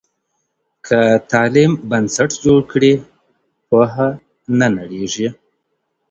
که 0.87 0.99
تعلیم 1.31 1.71
بنسټ 1.89 2.31
جوړ 2.43 2.59
کړي، 2.71 2.93
پوهه 3.67 4.07
نه 4.59 4.67
نړېږي. 4.77 5.27